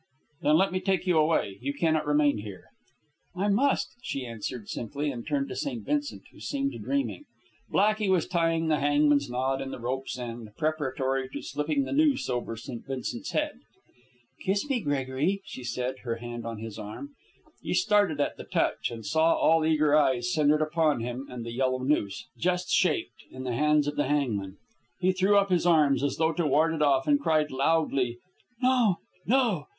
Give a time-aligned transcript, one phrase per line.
[0.41, 1.59] "Then let me take you away.
[1.61, 2.63] You cannot remain here."
[3.35, 5.85] "I must," she answered, simply, and turned to St.
[5.85, 7.25] Vincent, who seemed dreaming.
[7.69, 12.31] Blackey was tying the hangman's knot in the rope's end, preparatory to slipping the noose
[12.31, 12.83] over St.
[12.83, 13.59] Vincent's head.
[14.43, 17.11] "Kiss me, Gregory," she said, her hand on his arm.
[17.61, 21.53] He started at the touch, and saw all eager eyes centred upon him, and the
[21.53, 24.57] yellow noose, just shaped, in the hands of the hangman.
[24.99, 28.17] He threw up his arms, as though to ward it off, and cried loudly,
[28.63, 28.95] "No!
[29.27, 29.67] no!